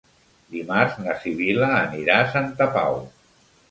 [0.55, 3.03] Dimarts na Sibil·la anirà a Santa Pau.